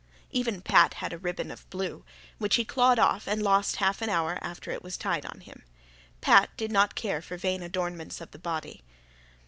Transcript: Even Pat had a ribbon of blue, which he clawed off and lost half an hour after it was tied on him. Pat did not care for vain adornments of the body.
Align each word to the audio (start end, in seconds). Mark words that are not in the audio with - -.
Even 0.31 0.61
Pat 0.63 0.95
had 0.95 1.13
a 1.13 1.19
ribbon 1.19 1.51
of 1.51 1.69
blue, 1.69 2.03
which 2.39 2.55
he 2.55 2.65
clawed 2.65 2.97
off 2.97 3.27
and 3.27 3.43
lost 3.43 3.75
half 3.75 4.01
an 4.01 4.09
hour 4.09 4.39
after 4.41 4.71
it 4.71 4.81
was 4.81 4.97
tied 4.97 5.27
on 5.27 5.41
him. 5.41 5.63
Pat 6.21 6.49
did 6.57 6.71
not 6.71 6.95
care 6.95 7.21
for 7.21 7.37
vain 7.37 7.61
adornments 7.61 8.19
of 8.19 8.31
the 8.31 8.39
body. 8.39 8.81